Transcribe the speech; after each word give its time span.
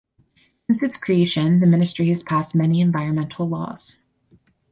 Since 0.65 0.81
its 0.81 0.97
creation 0.97 1.59
the 1.59 1.67
ministry 1.67 2.09
has 2.09 2.23
passed 2.23 2.55
many 2.55 2.81
environmental 2.81 3.47
laws. 3.47 3.97